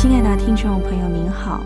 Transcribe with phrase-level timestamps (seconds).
[0.00, 1.62] 亲爱的听众朋友，您好。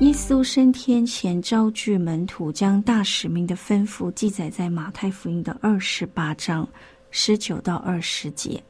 [0.00, 6.68] 耶稣升天前召聚门徒，将大使命的吩咐记载在马太福音的二十八章
[7.12, 8.60] 十九到二十节。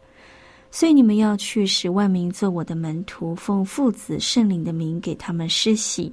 [0.70, 6.12] 所以你们要去，使万民做我的门徒，奉父子圣灵的名给他们施洗。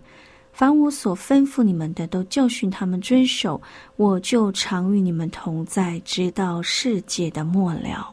[0.53, 3.61] 凡我所吩咐你们的，都教训他们遵守。
[3.97, 8.09] 我就常与你们同在，直到世界的末了。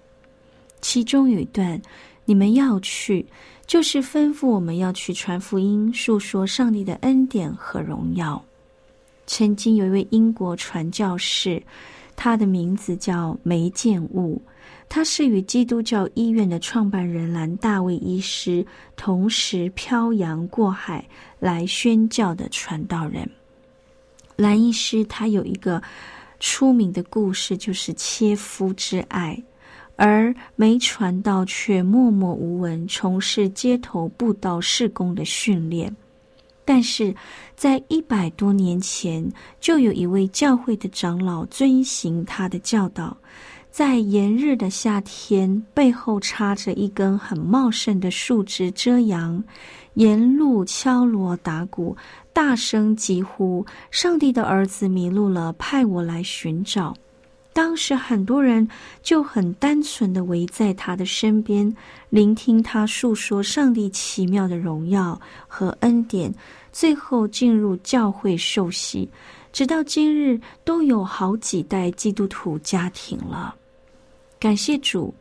[0.81, 1.81] 其中有一段，
[2.25, 3.25] 你们要去。
[3.71, 8.45] 就是吩咐我们要去传福音，述说上帝的恩典和荣耀。
[9.29, 11.63] 曾经有一位英国传教士，
[12.17, 14.43] 他的名字叫梅建物，
[14.89, 21.07] 他是与基督教医院的创办人兰大卫医师同时漂洋过海
[21.39, 23.31] 来宣教的传道人。
[24.35, 25.81] 兰医师他有一个
[26.41, 29.41] 出名的故事，就是切肤之爱。
[30.03, 35.95] 而没传道，却默默无闻从事街头布道事工的训练。
[36.65, 37.15] 但是
[37.55, 43.15] 在一百多年前，就有一位教会的长老遵行他的教导，
[43.71, 49.45] 在炎热的夏天，背后插着一根很茂盛的树枝遮阳，
[49.95, 51.95] 沿路敲锣打鼓，
[52.33, 56.97] 大声疾呼：“上帝的儿子迷路了，派我来寻找。”
[57.61, 58.67] 当时很多人
[59.03, 61.71] 就很单纯的围在他的身边，
[62.09, 66.35] 聆听他述说上帝奇妙的荣耀和恩典，
[66.73, 69.07] 最后进入教会受洗，
[69.53, 73.55] 直到今日都有好几代基督徒家庭了。
[74.39, 75.13] 感谢主！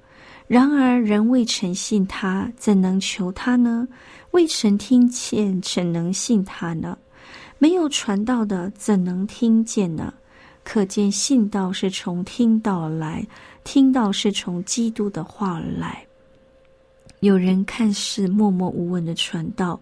[0.47, 3.85] 然而人未曾信他，怎能求他呢？
[4.31, 6.97] 未曾听见，怎能信他呢？
[7.57, 10.13] 没有传道的，怎能听见呢？
[10.63, 13.25] 可见信道是从听道来，
[13.63, 16.05] 听道是从基督的话而来。
[17.21, 19.79] 有人看似默默无闻的传道，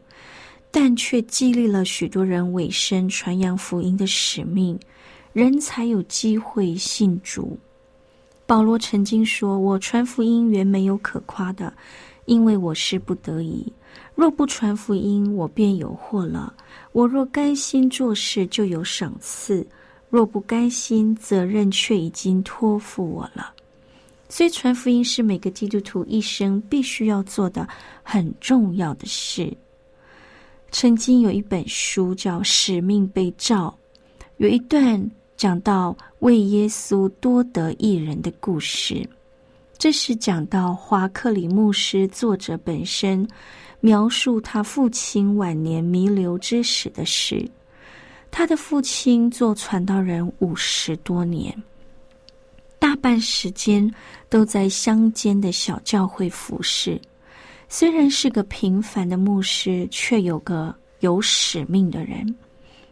[0.72, 4.80] 但却激励了许多人委身传扬福音的使命，
[5.34, 7.60] 人才有机会信主。
[8.46, 11.72] 保罗曾经说：“我传福音原没有可夸的，
[12.26, 13.72] 因为我是不得已。
[14.16, 16.54] 若不传福音，我便有祸了。
[16.94, 19.68] 我若甘心做事，就有赏赐。”
[20.09, 23.53] 若不甘心，责任却已经托付我了。
[24.29, 27.68] 所以，传福音是每个基督徒一生必须要做的
[28.03, 29.56] 很重要的事。
[30.69, 33.73] 曾经有一本书叫《使命被召》，
[34.35, 39.07] 有一段讲到为耶稣多得一人的故事。
[39.78, 43.25] 这是讲到华克里牧师作者本身
[43.79, 47.50] 描述他父亲晚年弥留之时的事。
[48.30, 51.52] 他的父亲做传道人五十多年，
[52.78, 53.92] 大半时间
[54.30, 57.02] 都在乡间的小教会服侍。
[57.68, 62.36] 虽然是个平凡的牧师，却有个有使命的人。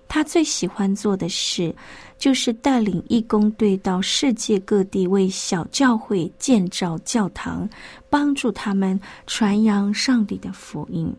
[0.08, 1.74] 他最喜欢做的事，
[2.18, 7.70] 就是带领义工队到世界各地为小教会建造教堂，
[8.10, 11.14] 帮助他们传扬上帝的福音。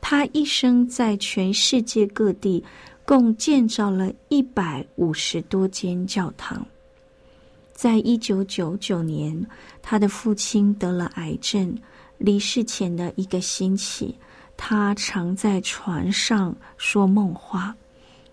[0.00, 2.62] 他一生在全世界各地。
[3.10, 6.64] 共建造了一百五十多间教堂。
[7.72, 9.44] 在一九九九年，
[9.82, 11.76] 他的父亲得了癌症，
[12.18, 14.14] 离世前的一个星期，
[14.56, 17.74] 他常在船上说梦话，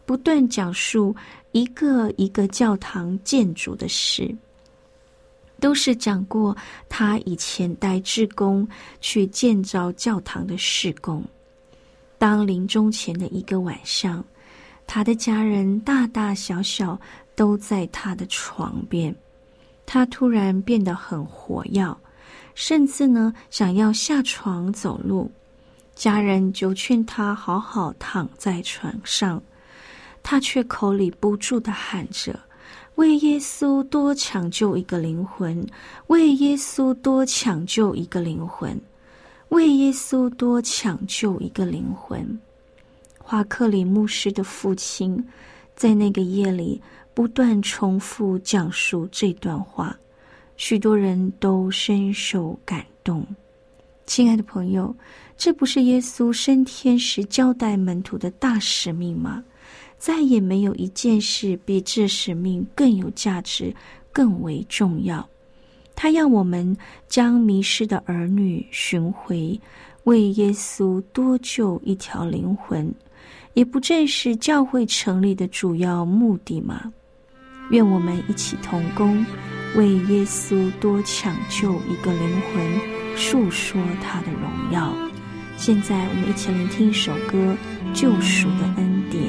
[0.05, 1.15] 不断讲述
[1.53, 4.31] 一个一个教堂建筑的事，
[5.59, 6.55] 都是讲过
[6.87, 8.67] 他以前带志工
[9.01, 11.23] 去建造教堂的事工。
[12.19, 14.23] 当临终前的一个晚上。
[14.87, 16.99] 他的家人大大小小
[17.35, 19.13] 都在他的床边，
[19.85, 21.95] 他突然变得很活跃，
[22.55, 25.29] 甚至呢想要下床走路。
[25.93, 29.41] 家人就劝他好好躺在床上，
[30.23, 32.39] 他却口里不住的喊着
[32.95, 35.67] ：“为耶稣多抢救一个灵魂，
[36.07, 38.79] 为耶稣多抢救一个灵魂，
[39.49, 42.39] 为耶稣多抢救一个灵魂。”
[43.29, 45.21] 华克里牧师的父亲
[45.75, 46.81] 在那个夜里
[47.13, 49.93] 不断重复讲述这段话，
[50.55, 53.27] 许多人都深受感动。
[54.05, 54.95] 亲爱的朋友。
[55.35, 59.43] 这不是耶稣升天时交代门徒的大使命吗？
[59.99, 63.75] 再也没有一件事比这使命更有价值、
[64.13, 65.27] 更为重要。
[65.95, 66.75] 他要我们
[67.09, 69.59] 将迷失的儿女寻回，
[70.05, 72.91] 为耶稣多救一条灵魂，
[73.57, 76.93] 也不正是教会成立的主要目的吗？
[77.71, 79.25] 愿我们一起同工，
[79.75, 84.93] 为耶稣多抢救一个灵魂，述说他的荣耀。
[85.57, 87.57] 现在，我们一起来听一首歌
[87.99, 89.23] 《救赎的恩典》。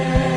[0.00, 0.27] 我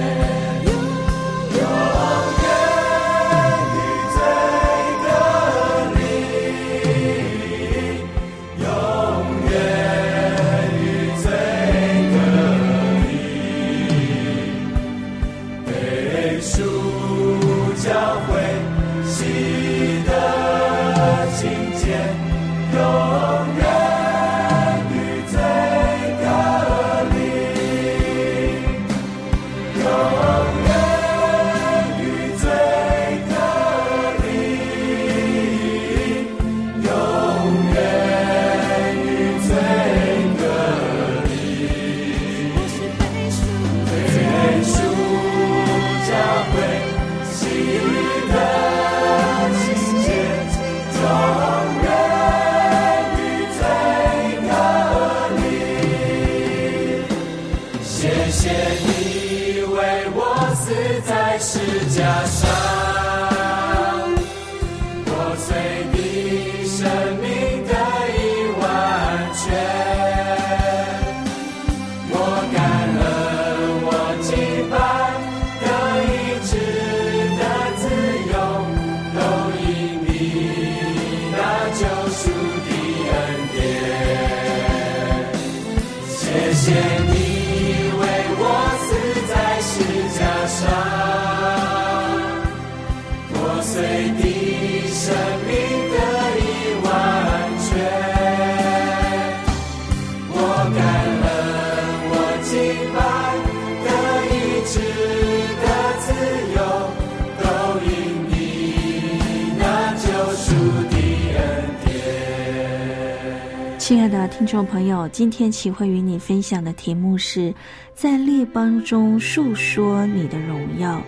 [113.92, 117.54] 亲爱的听众朋友，今天启慧与你分享的题目是
[117.94, 121.02] 在列邦中述说你的荣耀。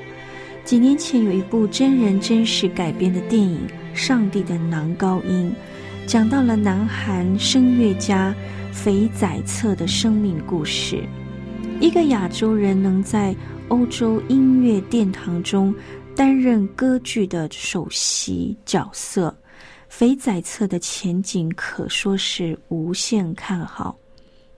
[0.65, 5.55] 几年前有一部真人真事改编的电影《上帝的男高音》，
[6.11, 8.35] 讲到了南韩声乐家
[8.73, 11.01] 肥仔策的生命故事。
[11.79, 13.33] 一个亚洲人能在
[13.69, 15.73] 欧洲音乐殿堂中
[16.17, 19.33] 担任歌剧的首席角色。
[19.95, 23.95] 肥仔策的前景可说是无限看好，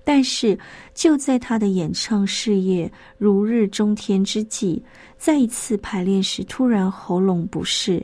[0.02, 0.58] 但是
[0.94, 4.82] 就在他的演唱事业如日中天之际，
[5.18, 8.02] 在一次排练时突然喉咙不适，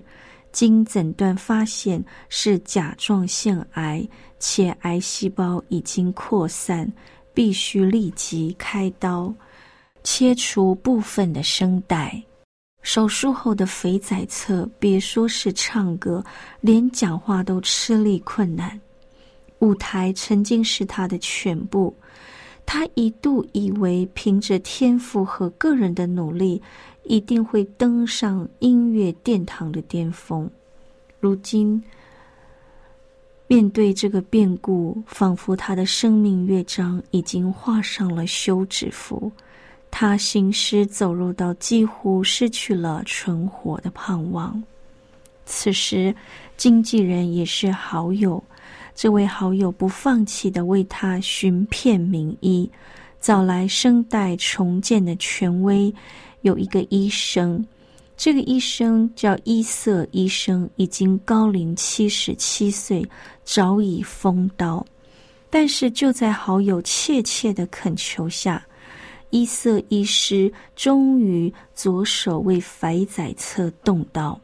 [0.51, 4.05] 经诊断发现是甲状腺癌，
[4.37, 6.91] 且癌细胞已经扩散，
[7.33, 9.33] 必须立即开刀
[10.03, 12.21] 切除部分的声带。
[12.81, 16.23] 手术后的肥仔侧，别说是唱歌，
[16.61, 18.79] 连讲话都吃力困难。
[19.59, 21.95] 舞台曾经是他的全部，
[22.65, 26.59] 他一度以为凭着天赋和个人的努力，
[27.03, 30.49] 一定会登上音乐殿堂的巅峰。
[31.19, 31.81] 如今，
[33.45, 39.31] 面对这个变故，仿佛他的生命乐章已经画上了休止符。
[39.91, 44.61] 他行尸走肉到几乎失去了存活的盼望。
[45.45, 46.15] 此时，
[46.55, 48.41] 经纪人也是好友，
[48.95, 52.69] 这位好友不放弃的为他寻遍名医，
[53.19, 55.93] 找来声带重建的权威。
[56.41, 57.63] 有一个医生，
[58.15, 63.05] 这个医生叫伊瑟医生，已经高龄七十七岁，
[63.43, 64.83] 早已封刀。
[65.49, 68.65] 但是就在好友切切的恳求下。
[69.31, 74.39] 伊瑟医师终于左手为肥仔侧动刀，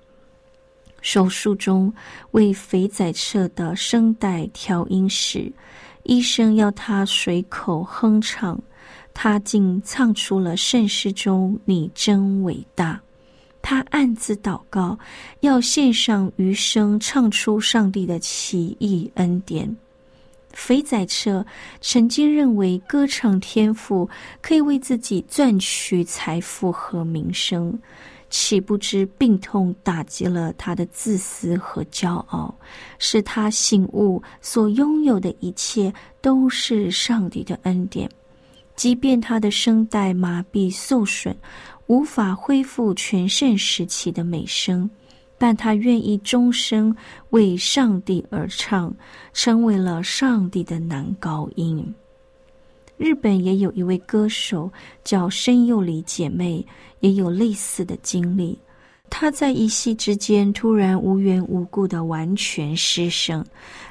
[1.02, 1.94] 手术中
[2.32, 5.52] 为肥仔侧的声带调音时，
[6.04, 8.60] 医生要他随口哼唱，
[9.14, 13.00] 他竟唱出了圣诗中“你真伟大”。
[13.62, 14.98] 他暗自祷告，
[15.42, 19.76] 要献上余生，唱出上帝的奇异恩典。
[20.58, 21.46] 肥仔车
[21.82, 24.10] 曾经认为歌唱天赋
[24.42, 27.80] 可以为自己赚取财富和名声，
[28.32, 32.54] 岂不知病痛打击了他的自私和骄傲，
[32.98, 38.10] 使他醒悟所拥有的一切都是上帝的恩典。
[38.76, 41.38] 即便他的声带麻痹受损，
[41.86, 44.90] 无法恢复全盛时期的美声。
[45.38, 46.96] 但他愿意终生
[47.30, 48.94] 为上帝而唱，
[49.34, 51.94] 成为了上帝的男高音。
[52.98, 54.72] 日本也有一位歌手
[55.04, 56.66] 叫深佑里姐妹，
[57.02, 58.58] 也有类似的经历。
[59.10, 63.46] 她在一夕之间突然无缘无故的完全失声，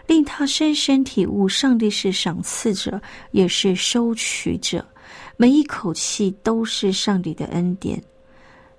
[0.07, 3.01] 令她深深体悟：上帝是赏赐者，
[3.31, 4.85] 也是收取者，
[5.37, 8.03] 每一口气都是上帝的恩典。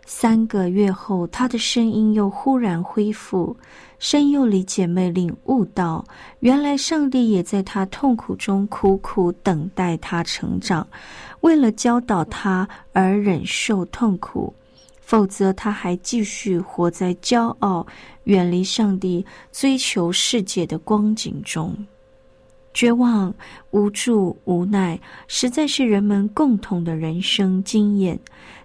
[0.09, 3.55] 三个月后，他的声音又忽然恢复。
[3.99, 6.05] 声幼里姐妹领悟到，
[6.39, 10.87] 原来上帝也在他痛苦中苦苦等待他成长，
[11.41, 14.53] 为了教导他而忍受痛苦，
[15.01, 17.85] 否则他还继续活在骄傲、
[18.23, 21.75] 远离上帝、追求世界的光景中。
[22.73, 23.33] 绝望、
[23.71, 24.97] 无助、无奈，
[25.27, 28.17] 实在是人们共同的人生经验。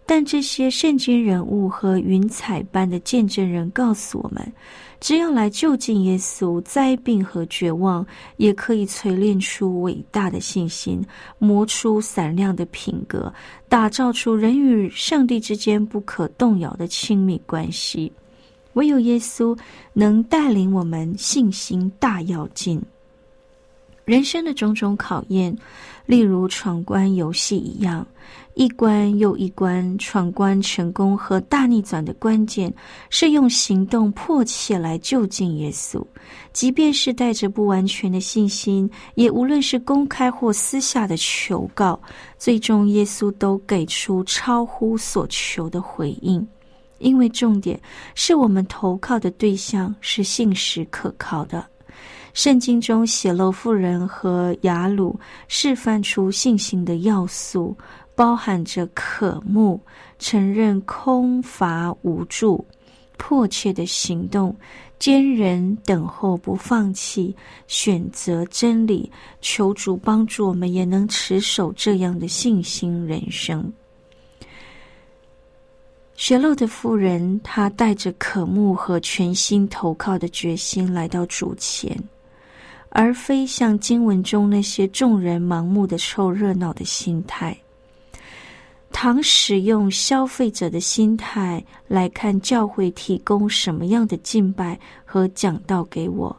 [0.04, 4.52] 但这些圣经人物和云彩般的见证人告诉我们：
[5.00, 8.04] 只要来就近耶稣，灾病和绝望
[8.36, 11.02] 也可以锤炼出伟大的信心，
[11.38, 13.32] 磨出闪亮的品格，
[13.68, 18.12] 打造出人与上帝之间不可动摇的亲密关系。
[18.74, 19.56] 唯有耶稣
[19.92, 22.82] 能带领我们信心大跃进。
[24.04, 25.56] 人生的种种考验，
[26.06, 28.04] 例如闯关游戏一样，
[28.54, 32.72] 一关又一关，闯关成功和大逆转的关键
[33.08, 36.04] 是用行动迫切来就近耶稣。
[36.52, 41.98] 即便是带着不完全的信心，也无论是公开或私下的求告，
[42.38, 46.46] 最终耶稣都给出超乎所求的回应。
[46.98, 47.80] 因为重点
[48.14, 51.66] 是我们投靠的对象是信实可靠的。
[52.32, 55.18] 圣经中血漏妇人和雅鲁
[55.48, 57.76] 示范出信心的要素，
[58.22, 59.80] 包含着渴慕、
[60.20, 62.64] 承认空乏无助、
[63.16, 64.54] 迫切的行动、
[64.96, 67.34] 坚忍等候不放弃、
[67.66, 69.10] 选择真理、
[69.40, 73.72] 求主帮助我们，也能持守这样的信心人生。
[76.14, 82.00] 血漏的妇人，她带着渴慕和全心投靠的决心来到主前。
[82.90, 87.58] 而非像经文中那些众人盲目的凑热闹的心态。
[88.92, 96.34] 倘使用消费者的心态来看教会提供什么样的敬拜和讲道给我，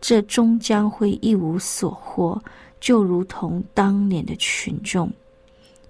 [0.00, 2.40] 这终将会一无所获，
[2.80, 5.12] 就如同当年的群众。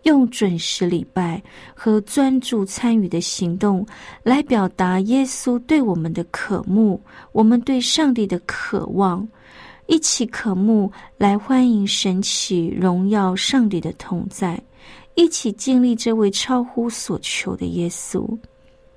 [0.03, 1.43] 用准时礼拜
[1.75, 3.87] 和专注参与的行动
[4.23, 7.01] 来表达耶稣对我们的渴慕，
[7.33, 9.27] 我们对上帝的渴望，
[9.87, 14.59] 一起渴慕来欢迎神起荣耀上帝的同在，
[15.19, 18.25] 一起经历这位超乎所求的耶稣。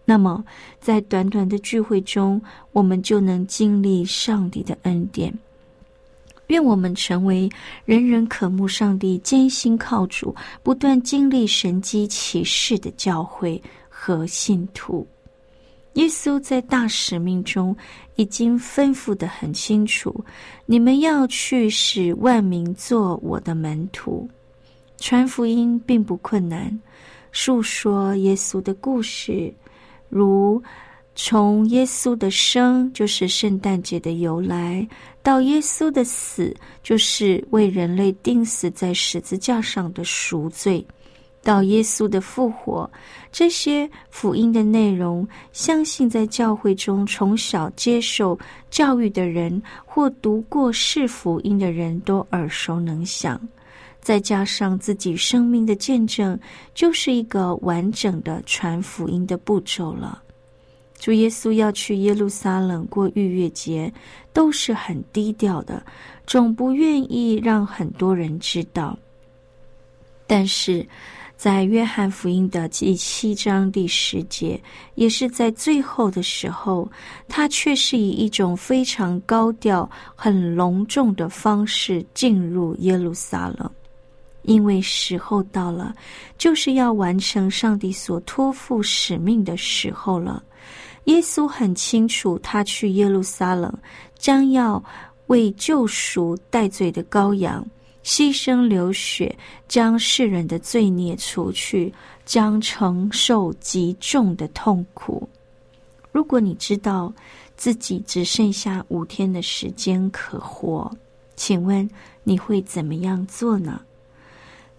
[0.05, 0.45] 那么，
[0.79, 2.39] 在短短的聚会中，
[2.73, 5.33] 我们就能经历上帝的恩典。
[6.45, 7.49] 愿我们成为
[7.85, 13.59] 人人渴慕上帝、艰辛靠主、不断经历神机启示的教会
[13.89, 15.07] 和信徒。
[15.93, 17.75] 耶稣在大使命中
[18.15, 20.23] 已经吩咐的很清楚：
[20.67, 24.29] 你们要去使万民做我的门徒。
[25.01, 26.79] 传福音并不困难，
[27.33, 29.53] 述说耶稣的故事，
[30.07, 30.63] 如。
[31.13, 34.87] 从耶稣的生，就是圣诞节的由来，
[35.21, 40.83] 到耶稣的死，就是为人类钉死在十字架上的赎罪，
[41.43, 42.89] 到耶稣的复活，
[43.29, 48.39] 这些福音的内容，相信在教会中从小接受
[48.69, 53.39] 教育的人或读过是福音的人都耳熟能详。
[54.01, 56.37] 再加上自己生命的见证，
[56.73, 60.21] 就是一个完整的传福音的步骤了。
[60.99, 63.91] 主耶稣要去耶路撒冷过逾越节，
[64.33, 65.83] 都是很低调的，
[66.27, 68.97] 总不愿意让很多人知道。
[70.27, 70.85] 但是，
[71.35, 74.61] 在约翰福音的第七章第十节，
[74.93, 76.87] 也是在最后的时候，
[77.27, 83.69] 他却是以一种非常高调、很隆重的方式进入耶路撒冷，
[84.43, 85.95] 因为时候到了，
[86.37, 90.43] 就是要完成上帝所托付使命的时候了。
[91.05, 93.73] 耶稣很清楚，他去耶路撒冷，
[94.17, 94.83] 将要
[95.27, 97.65] 为救赎戴罪的羔羊
[98.03, 99.35] 牺牲流血，
[99.67, 101.93] 将世人的罪孽除去，
[102.25, 105.27] 将承受极重的痛苦。
[106.11, 107.11] 如果你知道
[107.55, 110.91] 自己只剩下五天的时间可活，
[111.35, 111.89] 请问
[112.23, 113.81] 你会怎么样做呢？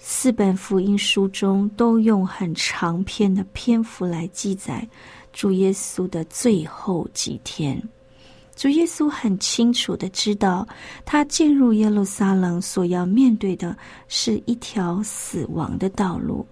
[0.04, 4.86] 四本福音书中都用很长篇的篇幅来记载。
[5.32, 7.80] 主耶稣的最后几天，
[8.56, 10.66] 主耶稣很清楚的知道，
[11.04, 13.76] 他进入耶路撒冷所要面对的
[14.08, 16.44] 是一条死亡的道路，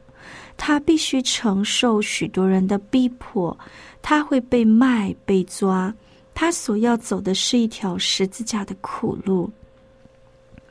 [0.57, 3.59] 他必须承受许多人的逼迫，
[4.01, 5.93] 他会被卖、被抓，
[6.33, 9.51] 他所要走的是一条十字架的苦路。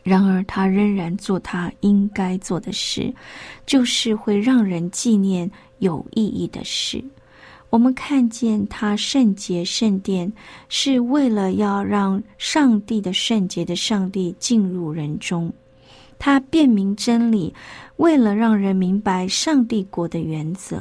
[0.01, 3.13] 然而，他仍然做他应该做的事，
[3.65, 7.03] 就是会让人纪念有意义的事。
[7.69, 10.31] 我们看见他圣洁圣殿，
[10.69, 15.51] 是为了要让上帝的圣洁的上帝进入人中；
[16.17, 17.53] 他辨明真理，
[17.97, 20.79] 为了让人明白上帝国的原则；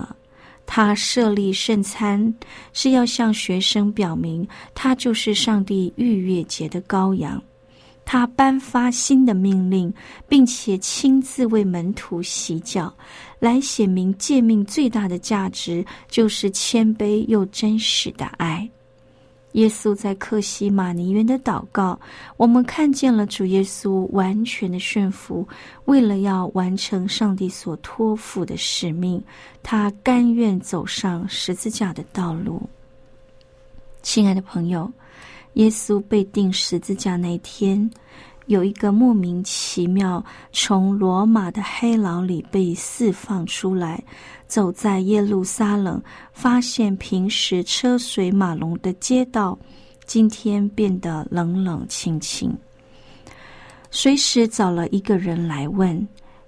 [0.64, 2.32] 他设立圣餐，
[2.72, 7.42] 是要向学生表明他就是上帝逾越节的羔羊。
[8.10, 9.92] 他颁发新的命令，
[10.26, 12.90] 并且亲自为门徒洗脚，
[13.38, 18.66] 来显明诫命最大的价值就是谦卑又真实的爱。
[19.52, 22.00] 耶稣在克西马尼园的祷告，
[22.38, 25.46] 我们看见了主耶稣完全的顺服，
[25.84, 29.22] 为了要完成上帝所托付的使命，
[29.62, 32.62] 他甘愿走上十字架的道路。
[34.00, 34.90] 亲爱的朋友。
[35.54, 37.90] 耶稣被钉十字架那天，
[38.46, 44.02] 有一个莫名其妙从罗马的黑牢里被释放出来，
[44.46, 46.00] 走在耶路撒冷，
[46.32, 49.58] 发现平时车水马龙的街道，
[50.06, 52.56] 今天变得冷冷清清。
[53.90, 56.06] 随时找了一个人来问，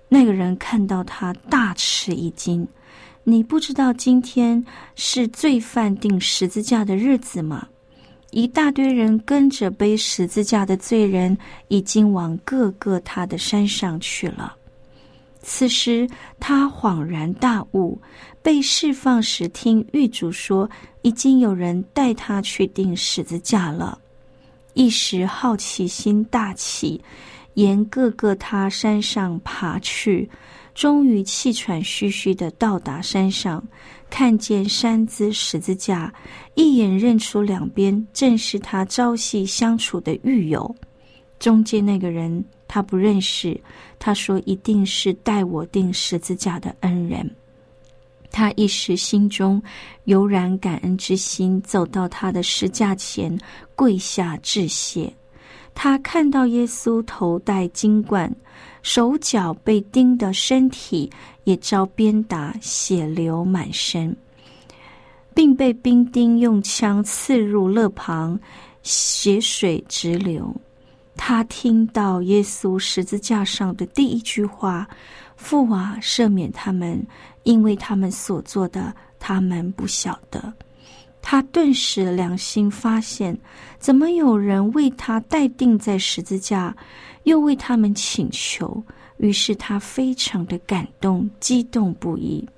[0.09, 2.67] 那个人看到他大吃一惊
[3.25, 7.67] ：“你不知道今天是罪犯钉十字架的日子吗？”
[8.31, 11.37] 一大堆人跟着背十字架的罪人，
[11.69, 14.55] 已经往各个他的山上去了。
[15.43, 18.01] 此时他恍然大悟，
[18.43, 20.69] 被释放时听狱主说，
[21.03, 23.99] 已经有人带他去钉十字架了。
[24.75, 27.03] 一时好奇心大起，
[27.55, 30.31] 沿各个他山上爬去，
[30.75, 33.63] 终于气喘吁吁的到达山上。
[34.09, 36.13] 看见山姿十字架，
[36.57, 40.75] 一眼认出两边正是他朝夕相处的狱友。
[41.39, 43.59] 中间那个人他不认识，
[44.01, 47.31] 他说一定是带我钉十字架的恩人。
[48.33, 49.63] 他一时心中
[50.05, 53.39] 油然感恩之心，走到他的石架前
[53.77, 55.13] 跪下致谢。
[55.75, 58.35] 他看到耶稣头戴金冠，
[58.83, 61.11] 手脚被钉的身体
[61.45, 64.15] 也遭鞭打，血流满身，
[65.35, 68.39] 并被兵丁用枪刺入肋旁，
[68.83, 70.55] 血水直流。
[71.17, 74.89] 他听到耶稣十字架上的第一句话
[75.37, 77.01] ：“父啊，赦免他们。”
[77.45, 80.53] 因为他们所做的，他们不晓得。
[81.23, 83.37] 他顿时良心发现，
[83.79, 86.75] 怎么有人为他待定在十字架，
[87.25, 88.83] 又为他们请求？
[89.19, 92.49] 于是他非常的感动，激动不已。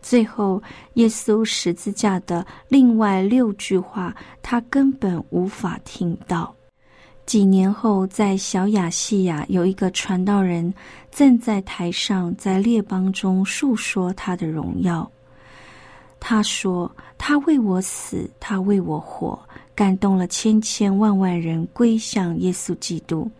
[0.00, 0.62] 最后，
[0.94, 6.54] 耶稣十字架的另外六句话，他根本无法听到。
[7.26, 10.72] 几年后，在小亚细亚有一个传道人，
[11.10, 15.10] 正在台上在列邦中述说他的荣耀。
[16.18, 19.38] 他说：“他为我死，他为我活，
[19.74, 23.30] 感动了千千万万人归向耶稣基督，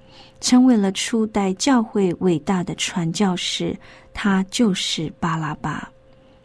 [0.41, 3.77] 成为了初代教会伟大的传教士。
[4.13, 5.91] 他就是巴拉巴。”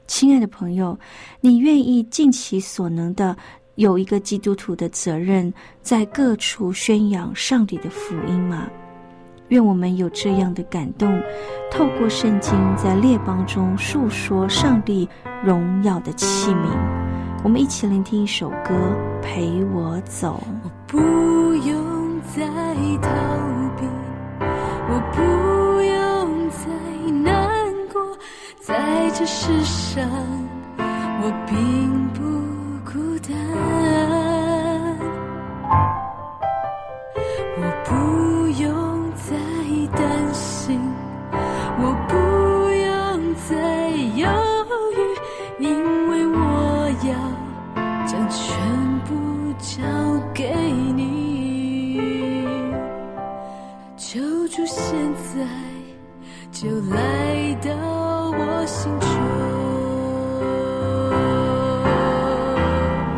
[0.08, 1.00] 亲爱的朋友，
[1.40, 3.36] 你愿意尽其所能的？
[3.76, 8.70] 有一个基督徒的责任，在各处宣扬上帝的福音吗？
[9.52, 11.22] 愿我们有这样的感动，
[11.70, 15.08] 透过圣经在列邦中述说上帝
[15.44, 16.70] 荣耀的器皿。
[17.44, 18.74] 我们一起聆听一首歌，
[19.22, 20.42] 《陪我走》。
[20.64, 20.98] 我不
[21.68, 22.46] 用再
[23.02, 23.10] 逃
[23.76, 23.86] 避，
[24.88, 25.22] 我不
[25.82, 28.18] 用再难过，
[28.62, 30.10] 在这世上，
[30.78, 32.01] 我并
[56.62, 57.72] 就来到
[58.38, 59.10] 我心中。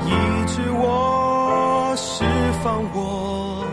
[0.05, 0.09] 抑
[0.45, 2.23] 制我释
[2.63, 3.65] 放我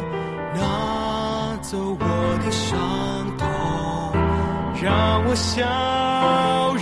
[0.57, 2.05] 拿走我
[2.45, 2.81] 的伤
[3.39, 3.47] 痛
[4.83, 5.63] 让我笑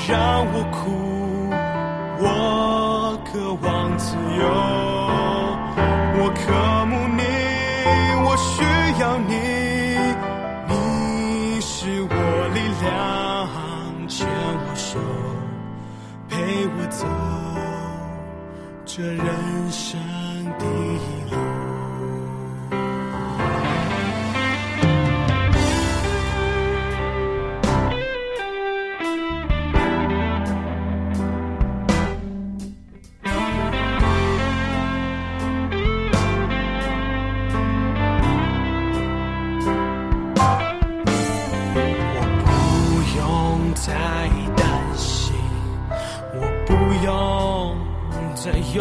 [0.08, 0.80] 让我哭
[2.24, 4.67] 我渴望自由。
[18.98, 19.37] 这人
[48.50, 48.80] 在犹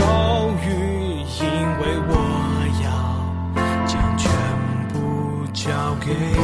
[0.63, 0.69] 豫，
[1.41, 2.13] 因为我
[2.85, 2.87] 要
[3.85, 4.31] 将全
[4.93, 5.67] 部交
[5.99, 6.36] 给。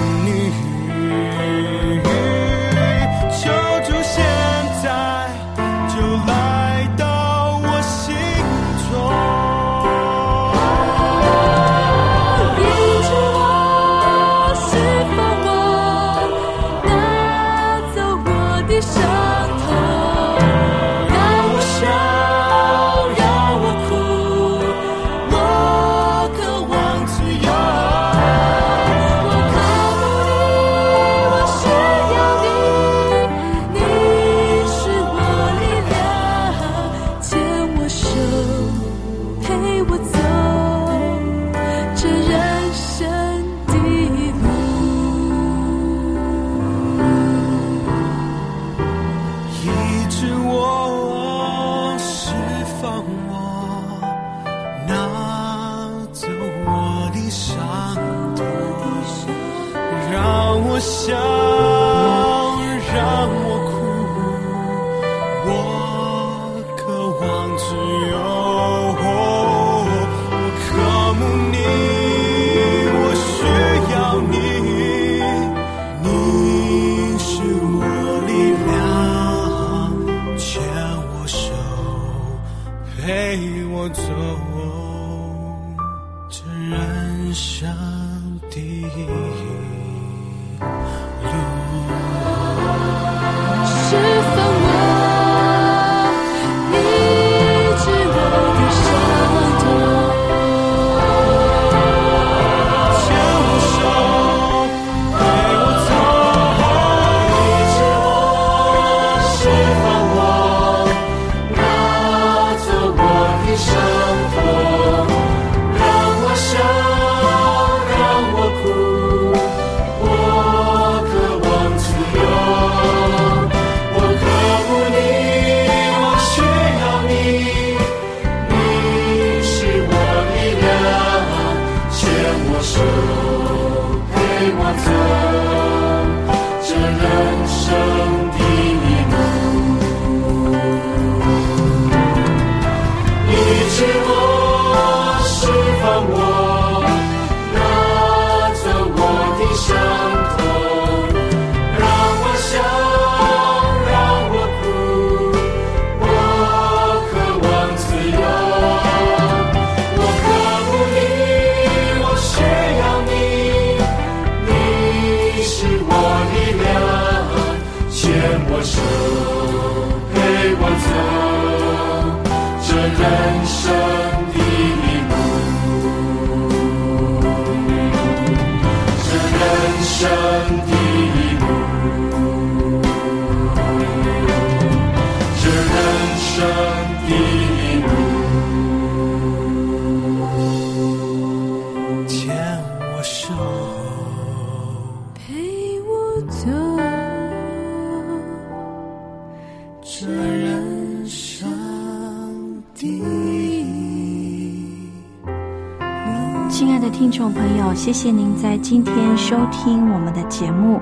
[206.94, 210.80] 听众朋友谢谢您在今天收听我们的节目，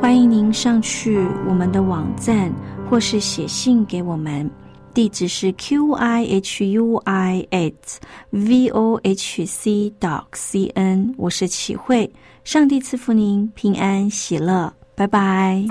[0.00, 2.50] 欢迎您上去我们的网站
[2.88, 4.48] 或是写信给我们，
[4.94, 7.74] 地址是 q i h u i at
[8.30, 11.12] v o h c dot c n。
[11.18, 12.10] 我是启慧，
[12.44, 15.64] 上帝赐福您平安喜乐，拜拜。